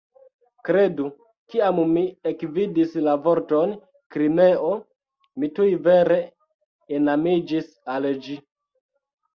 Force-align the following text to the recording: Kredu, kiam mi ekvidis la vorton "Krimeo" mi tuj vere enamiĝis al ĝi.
Kredu, 0.69 1.09
kiam 1.53 1.81
mi 1.91 2.03
ekvidis 2.31 2.95
la 3.09 3.15
vorton 3.27 3.77
"Krimeo" 4.17 4.73
mi 5.45 5.51
tuj 5.61 5.71
vere 5.91 6.19
enamiĝis 7.03 7.71
al 7.97 8.11
ĝi. 8.27 8.43